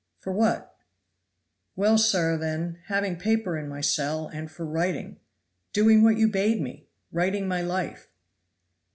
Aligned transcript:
"For 0.17 0.33
what?" 0.33 0.75
"Well, 1.75 1.99
sir, 1.99 2.35
then 2.35 2.79
having 2.85 3.17
paper 3.17 3.55
in 3.55 3.69
my 3.69 3.81
cell, 3.81 4.27
and 4.29 4.49
for 4.49 4.65
writing 4.65 5.19
doing 5.73 6.01
what 6.01 6.17
you 6.17 6.27
bade 6.27 6.59
me 6.59 6.87
writing 7.11 7.47
my 7.47 7.61
life." 7.61 8.07